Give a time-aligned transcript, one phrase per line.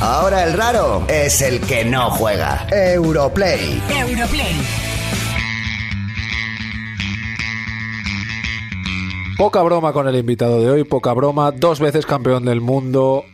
[0.00, 2.66] Ahora el raro es el que no juega.
[2.70, 3.82] Europlay.
[3.88, 4.54] Europlay.
[9.38, 11.50] Poca broma con el invitado de hoy, poca broma.
[11.50, 13.24] Dos veces campeón del mundo,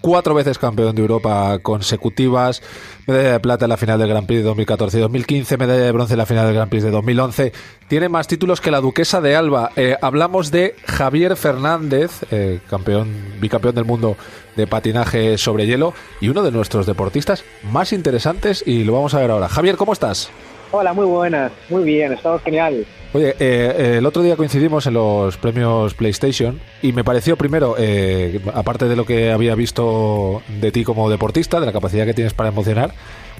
[0.00, 2.62] cuatro veces campeón de Europa consecutivas,
[3.06, 5.92] medalla de plata en la final del Gran Prix de 2014 y 2015, medalla de
[5.92, 7.52] bronce en la final del Gran Prix de 2011.
[7.88, 9.72] Tiene más títulos que la duquesa de Alba.
[9.76, 14.16] Eh, hablamos de Javier Fernández, eh, campeón, bicampeón del mundo
[14.56, 19.20] de patinaje sobre hielo y uno de nuestros deportistas más interesantes y lo vamos a
[19.20, 19.48] ver ahora.
[19.48, 20.30] Javier, ¿cómo estás?
[20.72, 22.86] Hola, muy buenas, muy bien, estamos genial.
[23.12, 28.40] Oye, eh, el otro día coincidimos en los premios PlayStation y me pareció primero, eh,
[28.54, 32.34] aparte de lo que había visto de ti como deportista, de la capacidad que tienes
[32.34, 32.92] para emocionar,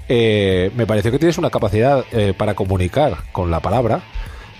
[0.08, 2.04] eh, me pareció que tienes una capacidad
[2.36, 4.00] para comunicar con la palabra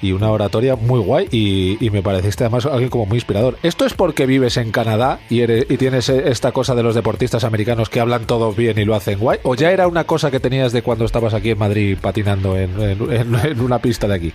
[0.02, 3.56] y una oratoria muy guay y, me pareciste además alguien como muy inspirador.
[3.64, 7.42] ¿Esto es porque vives en Canadá y, eres, y tienes esta cosa de los deportistas
[7.42, 9.40] americanos que hablan todo bien y lo hacen guay?
[9.42, 13.60] ¿O ya era una cosa que tenías de cuando estabas aquí en Madrid patinando en
[13.60, 14.32] una pista de aquí?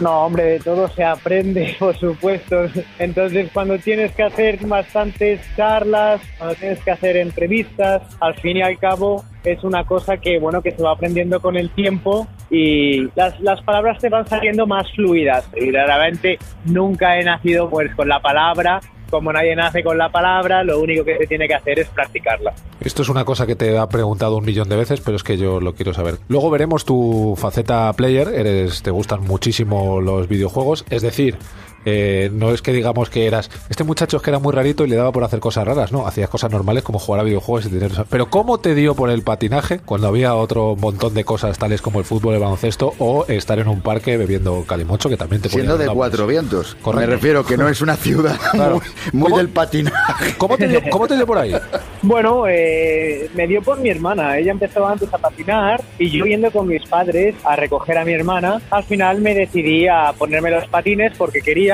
[0.00, 2.66] No, hombre, de todo se aprende, por supuesto.
[2.98, 8.62] Entonces, cuando tienes que hacer bastantes charlas, cuando tienes que hacer entrevistas, al fin y
[8.62, 13.10] al cabo es una cosa que, bueno, que se va aprendiendo con el tiempo y
[13.16, 15.48] las, las palabras te van saliendo más fluidas.
[15.56, 18.80] Y realmente nunca he nacido pues con la palabra
[19.10, 22.52] como nadie nace con la palabra, lo único que se tiene que hacer es practicarla.
[22.80, 25.36] Esto es una cosa que te he preguntado un millón de veces, pero es que
[25.36, 26.18] yo lo quiero saber.
[26.26, 31.36] Luego veremos tu faceta player, eres, te gustan muchísimo los videojuegos, es decir,
[31.84, 33.50] eh, no es que digamos que eras.
[33.68, 36.06] Este muchacho es que era muy rarito y le daba por hacer cosas raras, ¿no?
[36.06, 37.92] Hacías cosas normales como jugar a videojuegos y tener.
[38.08, 41.98] Pero ¿cómo te dio por el patinaje cuando había otro montón de cosas tales como
[41.98, 45.78] el fútbol, el baloncesto o estar en un parque bebiendo calimocho que también te Siendo
[45.78, 46.76] de cuatro vientos.
[46.94, 48.38] Me refiero que no es una ciudad
[49.12, 50.34] muy, del patinaje.
[50.36, 51.54] ¿Cómo te, dio, ¿Cómo te dio por ahí?
[52.06, 54.36] Bueno, eh, me dio por mi hermana.
[54.36, 58.12] Ella empezó antes a patinar y yo yendo con mis padres a recoger a mi
[58.12, 61.73] hermana, al final me decidí a ponerme los patines porque quería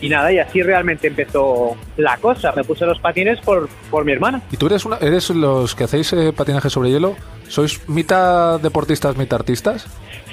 [0.00, 2.52] y nada, y así realmente empezó la cosa.
[2.54, 4.42] Me puse los patines por, por mi hermana.
[4.50, 7.16] ¿Y tú eres, una, eres los que hacéis eh, patinaje sobre hielo?
[7.48, 9.86] ¿Sois mitad deportistas, mitad artistas?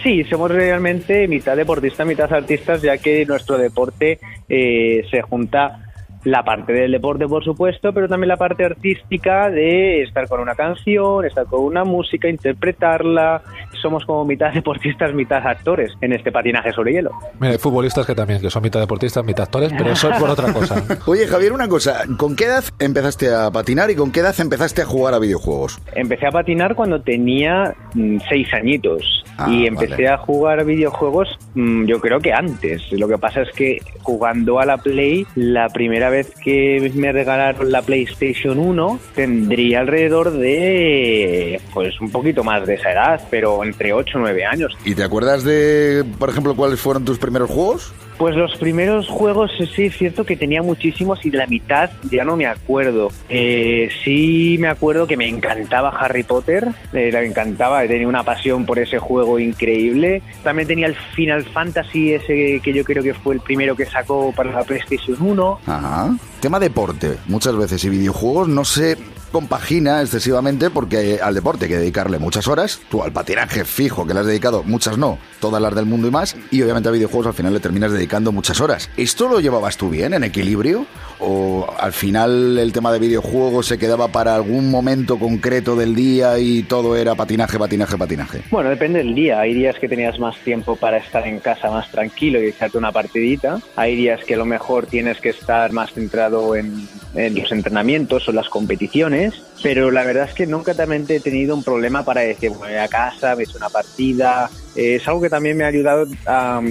[0.03, 5.81] Sí, somos realmente mitad deportistas, mitad artistas, ya que nuestro deporte eh, se junta
[6.25, 10.55] la parte del deporte, por supuesto, pero también la parte artística de estar con una
[10.55, 13.43] canción, estar con una música, interpretarla.
[13.85, 17.11] Somos como mitad deportistas, mitad actores en este patinaje sobre hielo.
[17.39, 20.51] hay futbolistas que también, que son mitad deportistas, mitad actores, pero eso es por otra
[20.51, 20.83] cosa.
[21.05, 22.01] Oye, Javier, una cosa.
[22.17, 25.79] ¿Con qué edad empezaste a patinar y con qué edad empezaste a jugar a videojuegos?
[25.93, 29.23] Empecé a patinar cuando tenía mm, seis añitos.
[29.37, 32.91] Ah, y empecé a jugar videojuegos mm, yo creo que antes.
[32.91, 37.71] Lo que pasa es que jugando a la Play, la primera vez que me regalaron
[37.71, 43.93] la PlayStation 1 tendría alrededor de pues un poquito más de esa edad, pero entre
[43.93, 44.77] 8 o 9 años.
[44.85, 47.93] ¿Y te acuerdas de, por ejemplo, cuáles fueron tus primeros juegos?
[48.17, 52.23] Pues los primeros juegos sí es cierto que tenía muchísimos y de la mitad ya
[52.23, 53.11] no me acuerdo.
[53.29, 58.65] Eh, sí me acuerdo que me encantaba Harry Potter, eh, me encantaba, tenía una pasión
[58.65, 60.21] por ese juego increíble.
[60.43, 64.31] También tenía el Final Fantasy ese que yo creo que fue el primero que sacó
[64.31, 65.59] para la PlayStation 1.
[65.65, 66.15] Ajá.
[66.39, 68.97] Tema deporte, muchas veces y videojuegos no sé
[69.35, 74.13] compagina excesivamente porque al deporte hay que dedicarle muchas horas, tú al patinaje fijo que
[74.13, 77.27] le has dedicado, muchas no, todas las del mundo y más, y obviamente a videojuegos
[77.27, 78.89] al final le terminas dedicando muchas horas.
[78.95, 80.85] ¿Esto lo llevabas tú bien, en equilibrio?
[81.19, 86.37] ¿O al final el tema de videojuegos se quedaba para algún momento concreto del día
[86.39, 88.41] y todo era patinaje, patinaje, patinaje?
[88.51, 89.39] Bueno, depende del día.
[89.39, 92.91] Hay días que tenías más tiempo para estar en casa más tranquilo y echarte una
[92.91, 93.59] partidita.
[93.75, 98.33] Hay días que a lo mejor tienes que estar más centrado en, los entrenamientos o
[98.33, 102.51] las competiciones pero la verdad es que nunca también he tenido un problema para decir,
[102.51, 104.49] voy a casa, me he hecho una partida.
[104.75, 106.61] Es algo que también me ha ayudado a,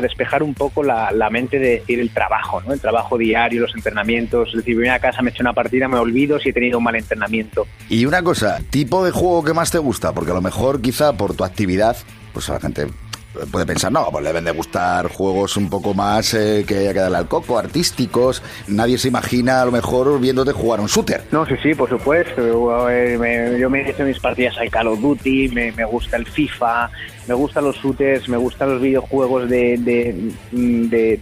[0.00, 2.72] despejar un poco la, mente de decir el trabajo, ¿no?
[2.72, 4.48] El trabajo diario, los entrenamientos.
[4.50, 6.78] Es decir, voy a casa, me he hecho una partida, me olvido si he tenido
[6.78, 7.66] un mal entrenamiento.
[7.88, 11.12] Y una cosa, tipo de juego que más te gusta, porque a lo mejor quizá
[11.12, 11.96] por tu actividad,
[12.32, 12.86] pues a la gente
[13.50, 16.92] puede pensar, no, pues le deben de gustar juegos un poco más eh, que haya
[16.92, 18.42] que darle al coco, artísticos.
[18.66, 21.24] Nadie se imagina a lo mejor viéndote jugar un shooter.
[21.30, 22.42] No, sí, sí, por supuesto.
[22.46, 26.90] Yo me, he hecho mis partidas al Call of Duty, me, me gusta el FIFA,
[27.28, 31.16] me gustan los shooters, me gustan los videojuegos de de, de,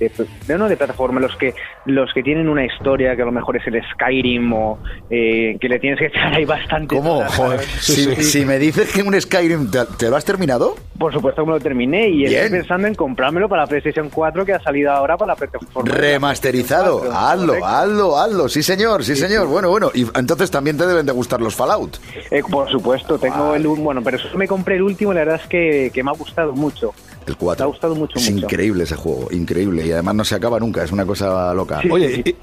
[0.47, 1.55] de, no, de plataforma, los que
[1.85, 4.79] los que tienen una historia que a lo mejor es el Skyrim o
[5.11, 6.97] eh, que le tienes que echar ahí bastante.
[6.97, 7.25] ¿Cómo?
[7.29, 10.77] Joder, si, me dices que un Skyrim te, lo has terminado.
[10.99, 14.47] Por supuesto que me lo terminé y estoy pensando en comprármelo para la PlayStation 4
[14.47, 15.93] que ha salido ahora para la plataforma.
[15.93, 19.47] Remasterizado, hazlo, hazlo, hazlo, sí señor, sí, señor.
[19.47, 21.99] Bueno, bueno, y entonces también te deben de gustar los Fallout.
[22.31, 25.49] Eh, por supuesto, tengo el bueno, pero eso me compré el último la verdad es
[25.49, 26.93] que, que me ha gustado mucho.
[27.27, 27.65] El 4.
[27.65, 28.19] Me ha gustado mucho.
[28.19, 29.87] Es increíble ese juego, increíble.
[29.87, 31.81] Y además no se acaba nunca, es una cosa loca.
[31.91, 32.37] Oye,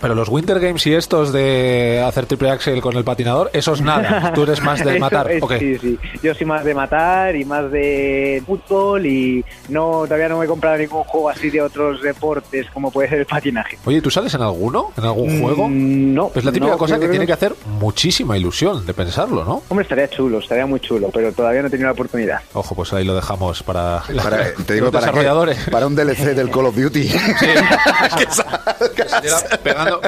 [0.00, 4.32] pero los Winter Games y estos de hacer triple axel con el patinador, esos nada.
[4.34, 5.30] Tú eres más de matar.
[5.58, 5.98] Sí, sí.
[6.22, 10.48] Yo soy más de matar y más de fútbol y no todavía no me he
[10.48, 13.78] comprado ningún juego así de otros deportes como puede ser el patinaje.
[13.84, 14.92] Oye, ¿tú sales en alguno?
[14.96, 15.68] ¿En algún mm, juego?
[15.70, 16.30] No.
[16.34, 19.62] Es la típica cosa que tiene que hacer muchísima ilusión de pensarlo, ¿no?
[19.68, 22.40] Hombre, estaría chulo, estaría muy chulo, pero todavía no he tenido la oportunidad.
[22.52, 25.12] Ojo, pues ahí lo dejamos para para, te digo, para,
[25.70, 27.10] para un DLC del Call of Duty.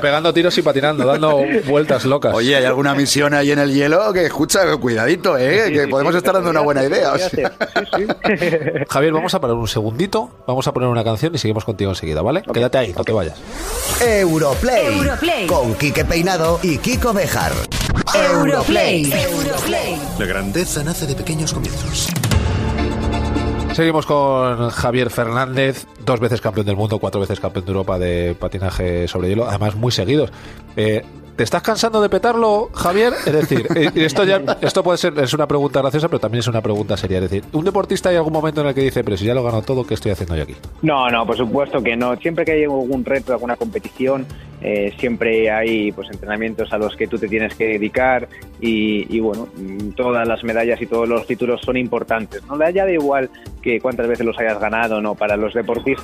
[0.01, 2.35] pegando, tiros y patinando, dando vueltas locas.
[2.35, 4.13] Oye, ¿hay alguna misión ahí en el hielo?
[4.13, 5.73] Que escucha, cuidadito, ¿eh?
[5.73, 7.13] que podemos estar dando una buena idea.
[8.89, 12.23] Javier, vamos a parar un segundito, vamos a poner una canción y seguimos contigo enseguida,
[12.23, 12.43] ¿vale?
[12.53, 13.39] Quédate ahí, no te vayas.
[14.01, 15.47] Europlay, Europlay.
[15.47, 17.53] con Quique Peinado y Kiko Bejar.
[18.15, 19.13] Europlay.
[19.13, 20.01] Europlay.
[20.19, 22.09] La grandeza nace de pequeños comienzos.
[23.81, 28.35] Seguimos con Javier Fernández, dos veces campeón del mundo, cuatro veces campeón de Europa de
[28.39, 30.31] patinaje sobre hielo, además muy seguidos.
[30.77, 31.03] Eh,
[31.37, 33.15] ¿Te estás cansando de petarlo, Javier?
[33.25, 36.49] Es decir, eh, esto ya esto puede ser es una pregunta graciosa, pero también es
[36.49, 37.17] una pregunta seria.
[37.19, 39.43] Es decir, ¿un deportista hay algún momento en el que dice, pero si ya lo
[39.43, 40.57] gano todo, ¿qué estoy haciendo yo aquí?
[40.83, 42.15] No, no, por supuesto que no.
[42.17, 44.27] Siempre que hay algún reto, alguna competición,
[44.61, 48.29] eh, siempre hay pues entrenamientos a los que tú te tienes que dedicar
[48.61, 49.49] y, bueno,
[49.97, 52.45] todas las medallas y todos los títulos son importantes.
[52.45, 53.31] No le da igual
[53.63, 55.15] que cuántas veces los hayas ganado, no.
[55.15, 56.00] Para los deportistas,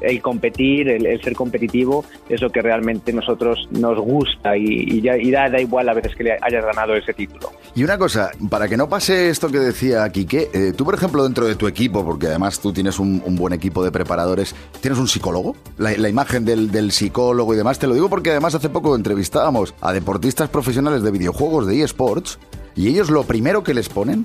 [0.00, 5.60] el competir, el, ser competitivo, es lo que realmente nosotros nos gusta y, ya, da,
[5.60, 7.50] igual a veces que le hayas ganado ese título.
[7.74, 11.24] Y una cosa, para que no pase esto que decía Quique, eh, tú por ejemplo
[11.24, 15.08] dentro de tu equipo, porque además tú tienes un, buen equipo de preparadores, ¿tienes un
[15.08, 15.56] psicólogo?
[15.78, 19.74] La, imagen del, del, psicólogo y demás, te lo digo porque además hace poco entrevistábamos
[19.80, 22.38] a deportistas profesionales de videojuegos de eSports
[22.76, 24.24] y ellos lo primero que les ponen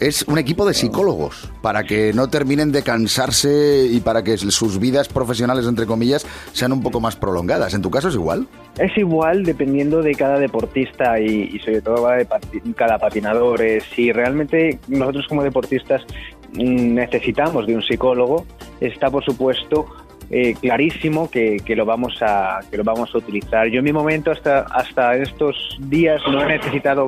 [0.00, 4.78] es un equipo de psicólogos para que no terminen de cansarse y para que sus
[4.78, 7.74] vidas profesionales, entre comillas, sean un poco más prolongadas.
[7.74, 8.46] ¿En tu caso es igual?
[8.78, 12.26] Es igual dependiendo de cada deportista y, sobre todo de
[12.76, 13.62] cada patinador.
[13.62, 16.02] Eh, si realmente nosotros como deportistas
[16.52, 18.44] mm, necesitamos de un psicólogo,
[18.80, 19.86] está por supuesto
[20.30, 23.68] eh, clarísimo que, que, lo vamos a que lo vamos a utilizar.
[23.68, 27.06] Yo en mi momento hasta hasta estos días no he necesitado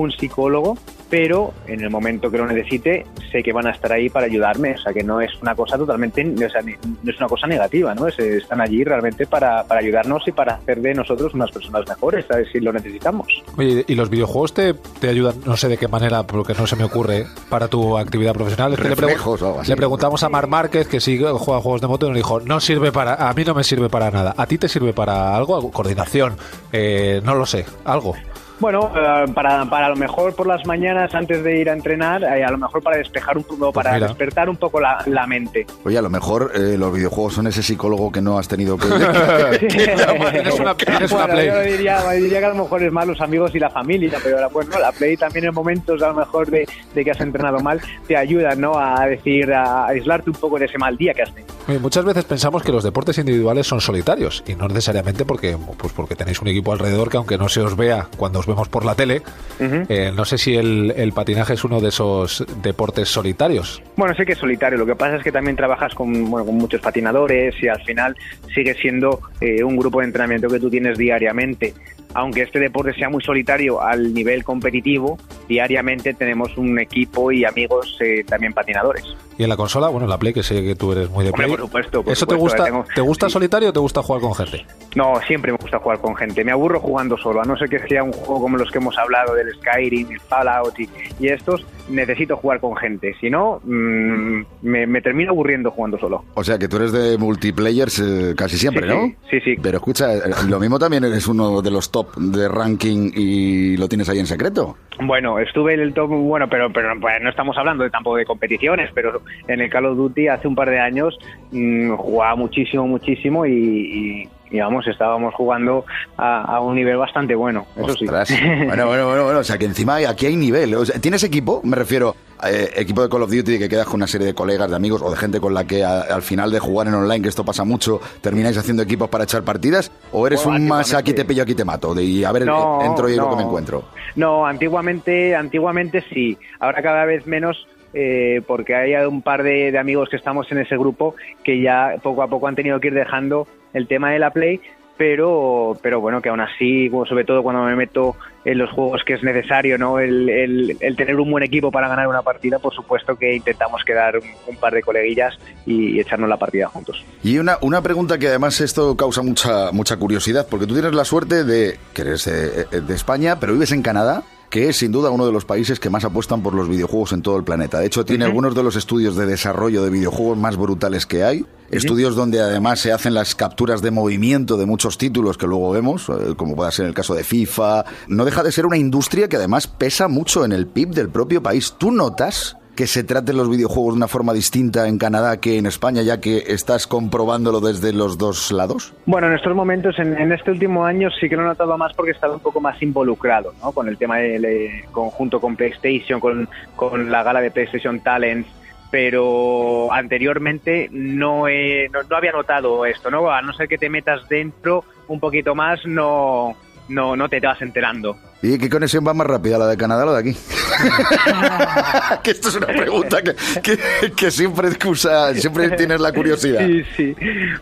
[0.00, 0.76] un psicólogo
[1.10, 4.74] pero en el momento que lo necesite sé que van a estar ahí para ayudarme,
[4.74, 7.94] o sea que no es una cosa totalmente, o sea, no es una cosa negativa,
[7.94, 8.08] ¿no?
[8.08, 12.48] están allí realmente para, para, ayudarnos y para hacer de nosotros unas personas mejores, ¿sabes?
[12.52, 13.26] Si lo necesitamos.
[13.56, 16.76] Oye, ¿y los videojuegos te, te ayudan, no sé de qué manera, porque no se
[16.76, 18.72] me ocurre, para tu actividad profesional?
[18.72, 22.60] le, preguntamos a Mar Márquez que si juega juegos de moto y nos dijo, no
[22.60, 25.70] sirve para, a mí no me sirve para nada, ¿a ti te sirve para algo?
[25.70, 26.36] ¿Coordinación?
[26.72, 28.14] Eh, no lo sé, algo.
[28.60, 32.24] Bueno, eh, para, para a lo mejor por las mañanas antes de ir a entrenar,
[32.24, 35.26] eh, a lo mejor para despejar un poco, pues para despertar un poco la, la,
[35.26, 35.66] mente.
[35.84, 38.86] Oye, a lo mejor eh, los videojuegos son ese psicólogo que no has tenido que...
[38.86, 41.46] una, play.
[41.46, 44.48] Yo diría, diría, que a lo mejor es más los amigos y la familia, pero
[44.50, 47.60] pues no, la play también en momentos a lo mejor de, de que has entrenado
[47.60, 48.78] mal te ayuda ¿no?
[48.78, 51.47] a decir, a aislarte un poco de ese mal día que has tenido.
[51.76, 56.14] Muchas veces pensamos que los deportes individuales son solitarios y no necesariamente porque, pues porque
[56.14, 58.94] tenéis un equipo alrededor que aunque no se os vea cuando os vemos por la
[58.94, 59.22] tele.
[59.60, 63.82] Eh, no sé si el, patinaje es uno de esos deportes solitarios.
[63.96, 64.78] Bueno, sé que es solitario.
[64.78, 68.16] Lo que pasa es que también trabajas con, con muchos patinadores y al final
[68.54, 71.74] sigue siendo eh, un grupo de entrenamiento que tú tienes diariamente
[72.14, 77.98] aunque este deporte sea muy solitario al nivel competitivo, diariamente tenemos un equipo y amigos
[78.00, 79.04] eh, también patinadores.
[79.38, 81.30] Y en la consola, bueno, en la Play, que sé que tú eres muy de
[81.30, 81.48] Play.
[81.48, 82.02] por supuesto.
[82.08, 84.66] ¿Eso te gusta, te gusta solitario o te gusta jugar con gente?
[84.96, 86.42] No, siempre me gusta jugar con gente.
[86.42, 88.98] Me aburro jugando solo, a no ser que sea un juego como los que hemos
[88.98, 90.88] hablado del Skyrim, el Fallout y,
[91.28, 93.14] estos, necesito jugar con gente.
[93.20, 96.24] Si no, mm, me, termino aburriendo jugando solo.
[96.34, 99.12] O sea, que tú eres de multiplayers eh, casi siempre, ¿no?
[99.30, 99.54] Sí, sí.
[99.62, 103.88] Pero escucha, eh, lo mismo también eres uno de los top de ranking y lo
[103.88, 104.76] tienes ahí en secreto.
[105.00, 108.24] Bueno, estuve en el top, bueno, pero, pero pues, no estamos hablando de tampoco de
[108.24, 111.18] competiciones, pero en el Call of Duty hace un par de años
[111.50, 115.84] mm, jugaba muchísimo, muchísimo y, y vamos, estábamos jugando
[116.16, 118.06] a, un nivel bastante bueno, eso sí.
[118.66, 120.76] Bueno, bueno, bueno, bueno, o sea que encima aquí hay nivel.
[121.00, 121.60] ¿Tienes equipo?
[121.64, 122.14] Me refiero,
[122.46, 125.02] eh, equipo de Call of Duty que quedas con una serie de colegas, de amigos
[125.02, 127.64] o de gente con la que al final de jugar en online, que esto pasa
[127.64, 129.92] mucho, termináis haciendo equipos para echar partidas?
[130.12, 131.94] ¿O eres un más aquí te pillo, aquí te mato?
[131.94, 133.84] De, y a ver, entro y lo que me encuentro.
[134.16, 136.36] No, antiguamente, antiguamente sí.
[136.60, 140.76] Ahora cada vez menos eh, porque hay un par de, amigos que estamos en ese
[140.76, 144.30] grupo que ya poco a poco han tenido que ir dejando el tema de la
[144.30, 144.60] Play,
[144.96, 149.14] pero, pero bueno, que aún así, sobre todo cuando me meto en los juegos que
[149.14, 150.00] es necesario, ¿no?
[150.00, 154.56] El, tener un buen equipo para ganar una partida, por supuesto que intentamos quedar un,
[154.56, 157.04] par de coleguillas y, echarnos la partida juntos.
[157.22, 161.04] Y una, una pregunta que además esto causa mucha, mucha curiosidad, porque tú tienes la
[161.04, 165.26] suerte de que eres de España, pero vives en Canadá que es sin duda uno
[165.26, 167.78] de los países que más apuestan por los videojuegos en todo el planeta.
[167.78, 171.44] De hecho, tiene algunos de los estudios de desarrollo de videojuegos más brutales que hay.
[171.70, 176.08] Estudios donde además se hacen las capturas de movimiento de muchos títulos que luego vemos,
[176.08, 177.84] eh, como pueda ser el caso de FIFA.
[178.08, 181.42] No deja de ser una industria que además pesa mucho en el PIB del propio
[181.42, 181.74] país.
[181.76, 185.66] ¿Tú notas que se traten los videojuegos de una forma distinta en Canadá que en
[185.66, 188.94] España, ya que estás comprobándolo desde los dos lados?
[189.04, 192.12] Bueno, en estos momentos, en, este último año sí que lo he notado más porque
[192.12, 193.72] he estado un poco más involucrado ¿no?
[193.72, 198.48] con el tema del conjunto con PlayStation, con, la gala de PlayStation Talents
[198.92, 203.28] pero anteriormente no, no, no, había notado esto, ¿no?
[203.28, 206.56] A no ser que te metas dentro un poquito más, no,
[206.88, 208.16] no, no te vas enterando.
[208.40, 210.38] ¿Y qué conexión va más rápida, la de Canadá o la de aquí?
[212.22, 216.64] que esto es una pregunta que, siempre excusa, siempre tienes la curiosidad.
[216.64, 217.16] Sí, sí.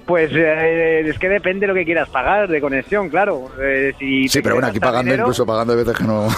[0.04, 3.50] Pues eh, es que depende de lo que quieras pagar de conexión, claro.
[3.58, 6.28] Eh, sí, pero bueno, aquí pagando, incluso pagando a veces que no,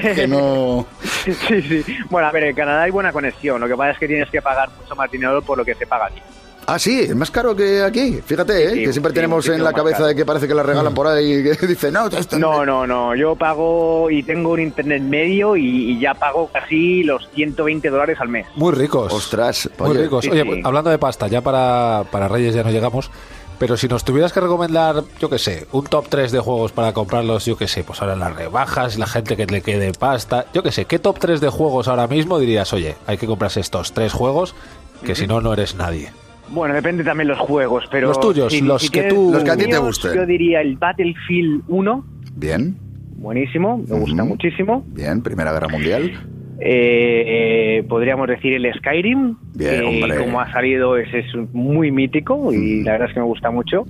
[0.14, 0.86] que no...
[1.24, 1.84] Sí, sí.
[2.10, 3.60] Bueno, a ver, en Canadá hay buena conexión.
[3.60, 5.86] Lo que pasa es que tienes que pagar mucho más dinero por lo que se
[5.86, 6.20] paga aquí.
[6.66, 8.20] Ah, sí, es más caro que aquí.
[8.24, 8.84] Fíjate, ¿eh?
[8.84, 10.96] que siempre tenemos en la cabeza de que parece que la regalan mm.
[10.96, 12.64] por ahí y que dice, no, esto no.
[12.64, 17.88] No, no, Yo pago y tengo un internet medio y, ya pago casi los 120
[17.90, 18.46] dólares al mes.
[18.56, 19.12] Muy ricos.
[19.12, 20.26] Ostras, muy ricos.
[20.26, 23.10] Oye, hablando de pasta, ya para, para Reyes ya no llegamos.
[23.58, 26.92] Pero si nos tuvieras que recomendar, yo qué sé, un top 3 de juegos para
[26.92, 30.62] comprarlos, yo qué sé, pues ahora las rebajas, la gente que le quede pasta, yo
[30.64, 33.92] qué sé, ¿qué top 3 de juegos ahora mismo dirías, oye, hay que comprarse estos
[33.92, 34.56] tres juegos,
[35.04, 36.12] que si no, no eres nadie?
[36.48, 38.08] Bueno, depende también los juegos, pero...
[38.08, 39.30] Los tuyos, los, que tú...
[39.32, 40.14] los que a ti te gusten.
[40.14, 42.04] Yo diría el Battlefield 1.
[42.36, 42.76] Bien.
[43.16, 44.84] Buenísimo, me gusta muchísimo.
[44.88, 46.12] Bien, Primera Guerra Mundial.
[46.60, 52.82] Eh, podríamos decir el Skyrim, Bien, que como ha salido es, es muy mítico y
[52.82, 53.84] la verdad es que me gusta mucho.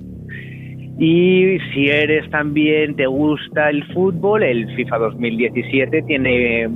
[0.98, 6.68] Y si eres también, te gusta el fútbol, el FIFA 2017 tiene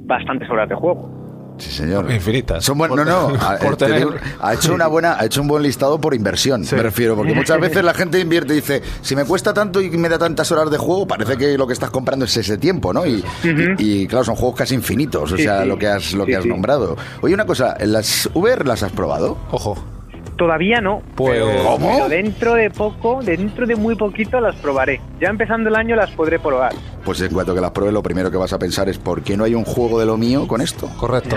[0.00, 1.15] bastantes horas de juego.
[1.58, 2.10] Sí, señor.
[2.10, 2.64] Infinitas.
[2.64, 3.32] Son no, no.
[4.40, 7.60] Ha, hecho una buena, ha hecho un buen listado por inversión, me refiero, porque muchas
[7.60, 10.70] veces la gente invierte y dice, si me cuesta tanto y me da tantas horas
[10.70, 13.02] de juego, parece que lo que estás comprando es ese tiempo, ¿no?
[13.06, 16.96] Y, claro, son juegos casi infinitos, o sea, lo que has, lo que has nombrado.
[17.22, 19.38] Oye, una cosa, ¿las VR las has probado?
[19.50, 19.76] Ojo.
[20.36, 21.00] Todavía no.
[21.14, 25.00] Pues, pero dentro de poco, dentro de muy poquito las probaré.
[25.18, 26.74] Ya empezando el año las podré probar
[27.06, 29.36] pues en cuanto que las pruebes, lo primero que vas a pensar es ¿por qué
[29.36, 30.90] no hay un juego de lo mío con esto?
[30.96, 31.36] Correcto.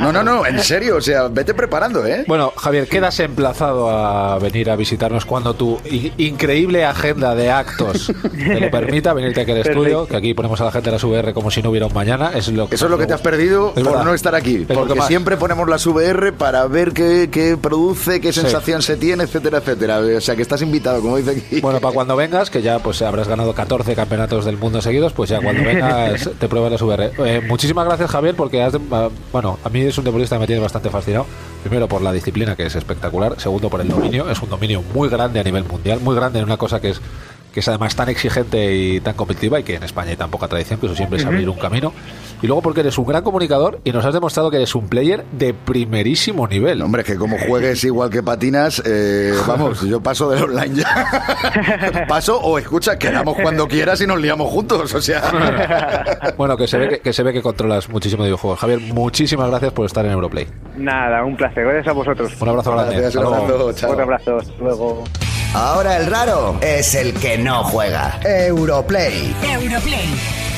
[0.00, 2.24] No, no, no, en serio, o sea, vete preparando, ¿eh?
[2.26, 5.78] Bueno, Javier, quedas emplazado a venir a visitarnos cuando tu
[6.16, 10.64] increíble agenda de actos te lo permita, venirte aquí al estudio, que aquí ponemos a
[10.64, 12.30] la gente de las VR como si no hubiera un mañana.
[12.34, 15.36] Es lo Eso es lo que te has perdido por no estar aquí, porque siempre
[15.36, 19.98] ponemos las VR para ver qué, qué produce, qué sensación se tiene, etcétera, etcétera.
[19.98, 21.60] O sea, que estás invitado, como dice aquí.
[21.60, 25.30] Bueno, para cuando vengas, que ya pues habrás ganado 14 campeonatos del mundo seguidos, pues
[25.30, 27.12] ya cuando vengas te pruebas las VR.
[27.18, 30.46] Eh, muchísimas gracias, Javier, porque has ah, bueno, a mí es un deportista que me
[30.46, 31.26] tiene bastante fascinado.
[31.62, 33.38] Primero por la disciplina, que es espectacular.
[33.38, 34.30] Segundo por el dominio.
[34.30, 37.00] Es un dominio muy grande a nivel mundial, muy grande en una cosa que es
[37.52, 40.48] que es además tan exigente y tan competitiva y que en España hay tan poca
[40.48, 41.92] tradición que eso siempre es abrir un camino.
[42.42, 45.24] Y luego porque eres un gran comunicador y nos has demostrado que eres un player
[45.32, 46.80] de primerísimo nivel.
[46.80, 52.06] Hombre, que como juegues igual que patinas, eh, vamos, yo paso del online ya.
[52.08, 56.32] paso o escucha, quedamos cuando quieras y nos liamos juntos, o sea.
[56.38, 58.58] bueno, que se ve que, se ve que controlas muchísimo de videojuegos.
[58.60, 60.46] Javier, muchísimas gracias por estar en Europlay.
[60.76, 61.64] Nada, un placer.
[61.64, 62.32] Gracias a vosotros.
[62.40, 62.96] Un abrazo grande.
[62.96, 64.38] Gracias, un abrazo, Un abrazo.
[64.60, 65.04] luego.
[65.52, 68.20] Ahora el raro es el que no juega.
[68.24, 69.34] Europlay.
[69.42, 70.49] Europlay.